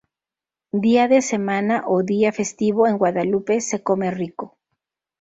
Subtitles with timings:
[0.85, 4.45] Dia de semana o día festivo en Guadalupe se come rico.